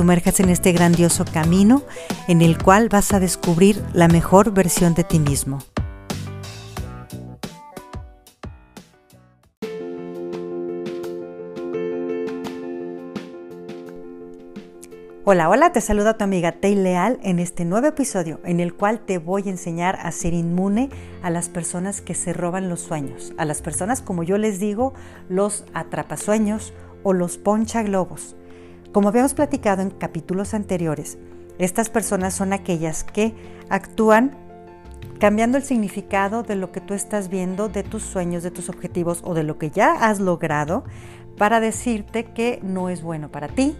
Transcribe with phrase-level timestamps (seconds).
[0.00, 1.82] sumerjas en este grandioso camino
[2.26, 5.58] en el cual vas a descubrir la mejor versión de ti mismo.
[15.26, 19.00] Hola, hola, te saluda tu amiga Tay Leal en este nuevo episodio en el cual
[19.00, 20.88] te voy a enseñar a ser inmune
[21.22, 24.94] a las personas que se roban los sueños, a las personas como yo les digo,
[25.28, 26.72] los atrapasueños
[27.02, 28.34] o los poncha globos.
[28.92, 31.16] Como habíamos platicado en capítulos anteriores,
[31.58, 33.34] estas personas son aquellas que
[33.68, 34.36] actúan
[35.20, 39.20] cambiando el significado de lo que tú estás viendo, de tus sueños, de tus objetivos
[39.22, 40.82] o de lo que ya has logrado
[41.36, 43.76] para decirte que no es bueno para ti,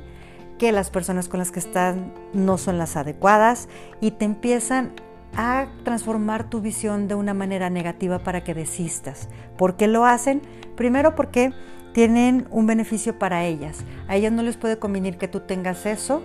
[0.59, 3.69] que las personas con las que están no son las adecuadas
[4.01, 4.93] y te empiezan
[5.35, 9.29] a transformar tu visión de una manera negativa para que desistas.
[9.57, 10.43] ¿Por qué lo hacen?
[10.77, 11.53] Primero porque
[11.93, 13.85] tienen un beneficio para ellas.
[14.09, 16.23] A ellas no les puede convenir que tú tengas eso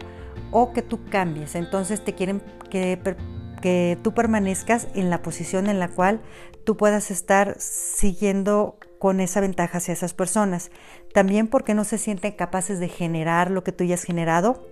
[0.52, 1.56] o que tú cambies.
[1.56, 3.00] Entonces te quieren que,
[3.62, 6.22] que tú permanezcas en la posición en la cual
[6.64, 10.72] tú puedas estar siguiendo con esa ventaja hacia esas personas.
[11.14, 14.64] También porque no se sienten capaces de generar lo que tú ya has generado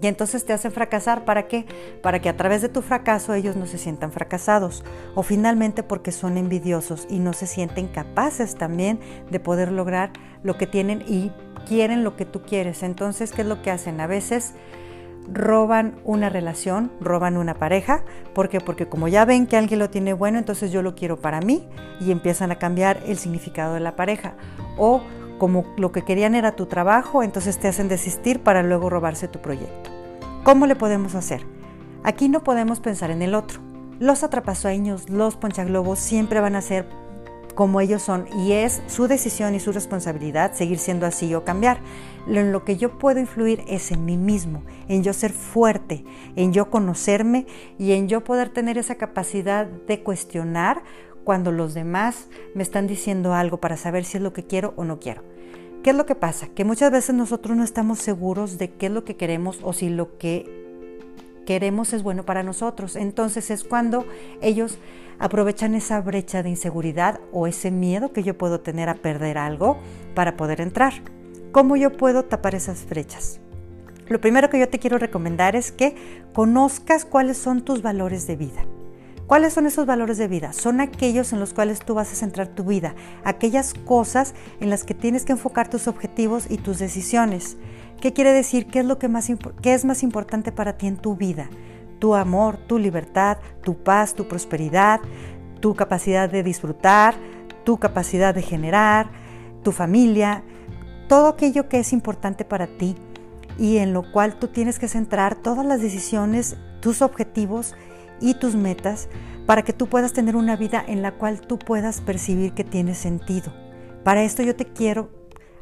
[0.00, 1.24] y entonces te hacen fracasar.
[1.24, 1.66] ¿Para qué?
[2.02, 4.84] Para que a través de tu fracaso ellos no se sientan fracasados.
[5.14, 8.98] O finalmente porque son envidiosos y no se sienten capaces también
[9.30, 11.30] de poder lograr lo que tienen y
[11.66, 12.82] quieren lo que tú quieres.
[12.82, 14.00] Entonces, ¿qué es lo que hacen?
[14.00, 14.54] A veces
[15.30, 18.04] roban una relación, roban una pareja.
[18.34, 18.60] ¿Por qué?
[18.60, 21.68] Porque como ya ven que alguien lo tiene bueno, entonces yo lo quiero para mí
[22.00, 24.34] y empiezan a cambiar el significado de la pareja.
[24.76, 25.02] O
[25.42, 29.40] como lo que querían era tu trabajo, entonces te hacen desistir para luego robarse tu
[29.40, 29.90] proyecto.
[30.44, 31.44] ¿Cómo le podemos hacer?
[32.04, 33.58] Aquí no podemos pensar en el otro.
[33.98, 36.86] Los atrapasueños, los ponchaglobos siempre van a ser
[37.56, 41.80] como ellos son y es su decisión y su responsabilidad seguir siendo así o cambiar.
[42.28, 46.04] En lo que yo puedo influir es en mí mismo, en yo ser fuerte,
[46.36, 47.48] en yo conocerme
[47.80, 50.84] y en yo poder tener esa capacidad de cuestionar
[51.24, 54.84] cuando los demás me están diciendo algo para saber si es lo que quiero o
[54.84, 55.31] no quiero.
[55.82, 56.46] ¿Qué es lo que pasa?
[56.46, 59.88] Que muchas veces nosotros no estamos seguros de qué es lo que queremos o si
[59.88, 60.62] lo que
[61.44, 62.94] queremos es bueno para nosotros.
[62.94, 64.06] Entonces es cuando
[64.40, 64.78] ellos
[65.18, 69.78] aprovechan esa brecha de inseguridad o ese miedo que yo puedo tener a perder algo
[70.14, 70.92] para poder entrar.
[71.50, 73.40] ¿Cómo yo puedo tapar esas brechas?
[74.06, 75.96] Lo primero que yo te quiero recomendar es que
[76.32, 78.64] conozcas cuáles son tus valores de vida.
[79.26, 80.52] ¿Cuáles son esos valores de vida?
[80.52, 82.94] Son aquellos en los cuales tú vas a centrar tu vida,
[83.24, 87.56] aquellas cosas en las que tienes que enfocar tus objetivos y tus decisiones.
[88.00, 88.66] ¿Qué quiere decir?
[88.66, 89.30] ¿Qué es lo que más
[89.62, 91.48] qué es más importante para ti en tu vida?
[92.00, 95.00] Tu amor, tu libertad, tu paz, tu prosperidad,
[95.60, 97.14] tu capacidad de disfrutar,
[97.64, 99.10] tu capacidad de generar,
[99.62, 100.42] tu familia,
[101.08, 102.96] todo aquello que es importante para ti
[103.58, 107.74] y en lo cual tú tienes que centrar todas las decisiones, tus objetivos
[108.22, 109.08] y tus metas
[109.46, 112.94] para que tú puedas tener una vida en la cual tú puedas percibir que tiene
[112.94, 113.52] sentido.
[114.04, 115.10] Para esto yo te quiero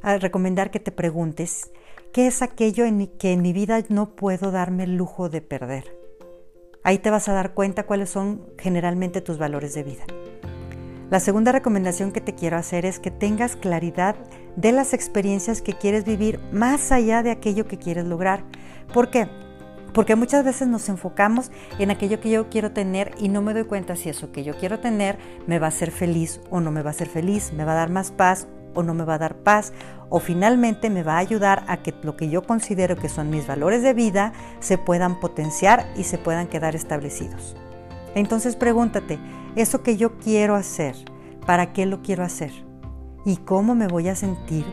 [0.03, 1.73] ah, recomendar que te preguntes,
[2.13, 5.97] ¿qué es aquello en que en mi vida no puedo darme el lujo de perder?
[6.85, 10.05] Ahí te vas a dar cuenta cuáles son generalmente tus valores de vida.
[11.11, 14.15] La segunda recomendación que te quiero hacer es que tengas claridad
[14.55, 18.45] de las experiencias que quieres vivir más allá de aquello que quieres lograr.
[18.95, 19.29] ¿Por qué?
[19.93, 23.65] Porque muchas veces nos enfocamos en aquello que yo quiero tener y no me doy
[23.65, 26.83] cuenta si eso que yo quiero tener me va a hacer feliz o no me
[26.83, 29.19] va a hacer feliz, me va a dar más paz o no me va a
[29.19, 29.73] dar paz,
[30.09, 33.47] o finalmente me va a ayudar a que lo que yo considero que son mis
[33.47, 37.57] valores de vida se puedan potenciar y se puedan quedar establecidos.
[38.15, 39.19] Entonces pregúntate,
[39.57, 40.95] eso que yo quiero hacer,
[41.47, 42.53] ¿para qué lo quiero hacer?
[43.25, 44.65] ¿Y cómo me voy a sentir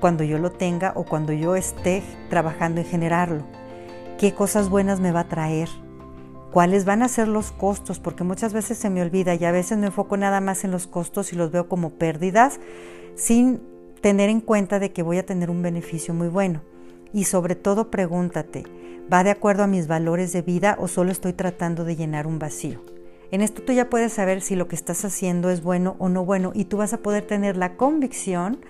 [0.00, 3.61] cuando yo lo tenga o cuando yo esté trabajando en generarlo?
[4.22, 5.68] Qué cosas buenas me va a traer,
[6.52, 9.78] cuáles van a ser los costos, porque muchas veces se me olvida y a veces
[9.78, 12.60] me enfoco nada más en los costos y los veo como pérdidas
[13.16, 13.60] sin
[14.00, 16.62] tener en cuenta de que voy a tener un beneficio muy bueno.
[17.12, 18.62] Y sobre todo pregúntate,
[19.12, 22.38] ¿va de acuerdo a mis valores de vida o solo estoy tratando de llenar un
[22.38, 22.80] vacío?
[23.32, 26.24] En esto tú ya puedes saber si lo que estás haciendo es bueno o no
[26.24, 28.60] bueno y tú vas a poder tener la convicción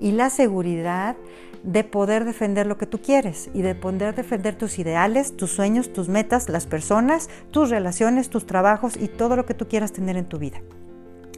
[0.00, 1.16] y la seguridad
[1.62, 5.92] de poder defender lo que tú quieres y de poder defender tus ideales, tus sueños,
[5.92, 10.16] tus metas, las personas, tus relaciones, tus trabajos y todo lo que tú quieras tener
[10.16, 10.60] en tu vida.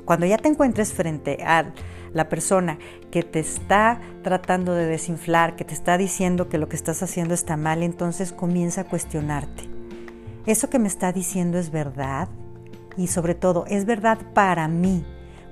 [0.05, 1.73] Cuando ya te encuentres frente a
[2.13, 2.79] la persona
[3.11, 7.35] que te está tratando de desinflar, que te está diciendo que lo que estás haciendo
[7.35, 9.65] está mal, entonces comienza a cuestionarte.
[10.47, 12.29] ¿Eso que me está diciendo es verdad?
[12.97, 15.05] Y sobre todo, ¿es verdad para mí?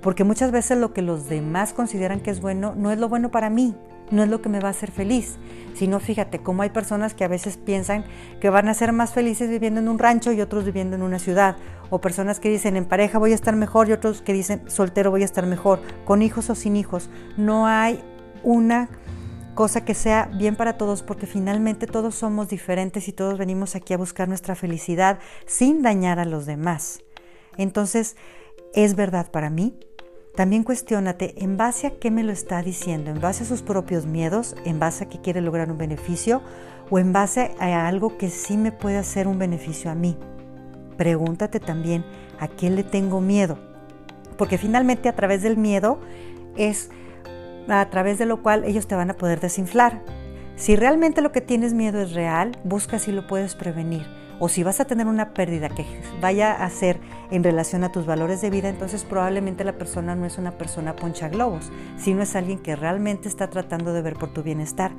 [0.03, 3.31] Porque muchas veces lo que los demás consideran que es bueno no es lo bueno
[3.31, 3.75] para mí
[4.11, 5.39] no es lo que me va a hacer feliz,
[5.75, 8.05] sino fíjate cómo hay personas que a veces piensan
[8.41, 11.19] que van a ser más felices viviendo en un rancho y otros viviendo en una
[11.19, 11.57] ciudad,
[11.91, 15.11] o personas que dicen en pareja voy a estar mejor y otros que dicen soltero
[15.11, 17.11] voy a estar mejor, con hijos o sin hijos.
[17.37, 18.03] No hay
[18.43, 18.89] una
[19.55, 23.95] cosa que sea bien para todos porque finalmente todos somos diferentes y todos venimos aquí
[23.95, 27.01] a buscar nuestra felicidad sin dañar a los demás.
[27.57, 28.17] Entonces,
[28.75, 29.79] ¿es verdad para mí?
[30.35, 34.07] También cuestiónate en base a qué me lo está diciendo, en base a sus propios
[34.07, 36.41] miedos, en base a que quiere lograr un beneficio
[36.89, 40.17] o en base a algo que sí me puede hacer un beneficio a mí.
[40.97, 42.03] Pregúntate también
[42.41, 43.59] a qué le tengo miedo,
[44.39, 46.01] porque finalmente a través del miedo
[46.57, 46.89] es
[47.69, 50.03] a través de lo cual ellos te van a poder desinflar.
[50.57, 54.63] Si realmente lo que tienes miedo es real, busca si lo puedes prevenir o si
[54.63, 55.85] vas a tener una pérdida que
[56.21, 57.01] vaya a ser
[57.31, 60.97] en relación a tus valores de vida, entonces probablemente la persona no es una persona
[60.97, 64.93] poncha globos, sino es alguien que realmente está tratando de ver por tu bienestar.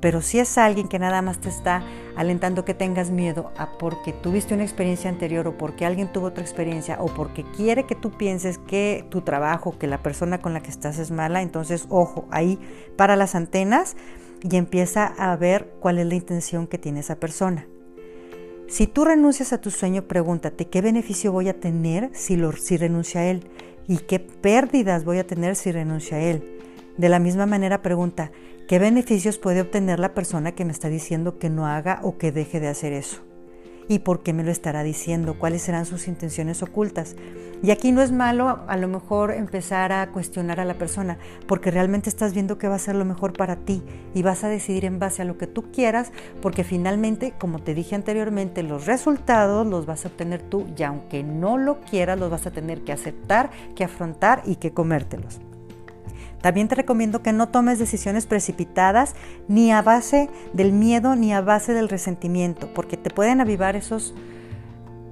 [0.00, 1.82] Pero si es alguien que nada más te está
[2.16, 6.42] alentando que tengas miedo a porque tuviste una experiencia anterior o porque alguien tuvo otra
[6.42, 10.60] experiencia o porque quiere que tú pienses que tu trabajo, que la persona con la
[10.60, 12.58] que estás es mala, entonces ojo, ahí
[12.96, 13.96] para las antenas
[14.42, 17.66] y empieza a ver cuál es la intención que tiene esa persona.
[18.70, 22.76] Si tú renuncias a tu sueño, pregúntate qué beneficio voy a tener si, lo, si
[22.76, 23.42] renuncio a él
[23.88, 26.60] y qué pérdidas voy a tener si renuncio a él.
[26.96, 28.30] De la misma manera, pregunta,
[28.68, 32.30] ¿qué beneficios puede obtener la persona que me está diciendo que no haga o que
[32.30, 33.29] deje de hacer eso?
[33.90, 37.16] Y por qué me lo estará diciendo, cuáles serán sus intenciones ocultas.
[37.60, 41.72] Y aquí no es malo a lo mejor empezar a cuestionar a la persona, porque
[41.72, 43.82] realmente estás viendo que va a ser lo mejor para ti
[44.14, 47.74] y vas a decidir en base a lo que tú quieras, porque finalmente, como te
[47.74, 52.30] dije anteriormente, los resultados los vas a obtener tú y aunque no lo quieras, los
[52.30, 55.40] vas a tener que aceptar, que afrontar y que comértelos.
[56.40, 59.14] También te recomiendo que no tomes decisiones precipitadas
[59.48, 64.14] ni a base del miedo ni a base del resentimiento, porque te pueden avivar esos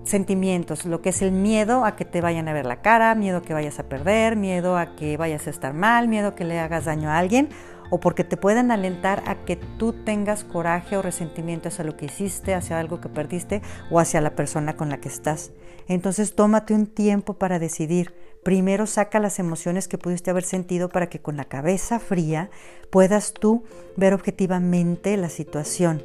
[0.05, 3.39] sentimientos, lo que es el miedo a que te vayan a ver la cara, miedo
[3.39, 6.45] a que vayas a perder, miedo a que vayas a estar mal, miedo a que
[6.45, 7.51] le hagas daño a alguien,
[7.91, 12.07] o porque te pueden alentar a que tú tengas coraje o resentimiento hacia lo que
[12.07, 15.53] hiciste, hacia algo que perdiste o hacia la persona con la que estás.
[15.87, 18.13] Entonces tómate un tiempo para decidir
[18.45, 22.51] Primero saca las emociones que pudiste haber sentido para que con la cabeza fría
[22.91, 23.65] puedas tú
[23.97, 26.03] ver objetivamente la situación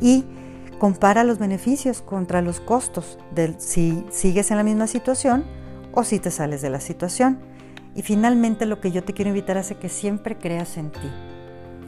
[0.00, 0.24] y
[0.78, 5.44] compara los beneficios contra los costos de si sigues en la misma situación
[5.92, 7.38] o si te sales de la situación.
[7.94, 11.10] Y finalmente lo que yo te quiero invitar es que siempre creas en ti.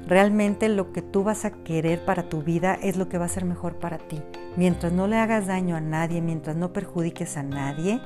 [0.07, 3.29] Realmente lo que tú vas a querer para tu vida es lo que va a
[3.29, 4.23] ser mejor para ti.
[4.57, 8.01] Mientras no le hagas daño a nadie, mientras no perjudiques a nadie,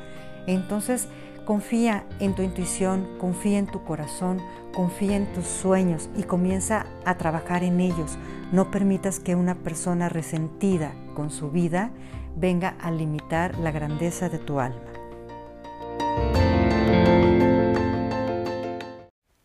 [0.46, 1.08] entonces
[1.48, 4.38] Confía en tu intuición, confía en tu corazón,
[4.74, 8.18] confía en tus sueños y comienza a trabajar en ellos.
[8.52, 11.90] No permitas que una persona resentida con su vida
[12.36, 14.82] venga a limitar la grandeza de tu alma.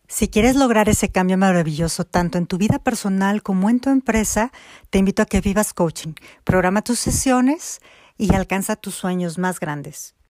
[0.06, 4.52] Si quieres lograr ese cambio maravilloso tanto en tu vida personal como en tu empresa,
[4.90, 6.12] te invito a que vivas coaching.
[6.44, 7.80] Programa tus sesiones
[8.18, 10.14] y alcanza tus sueños más grandes.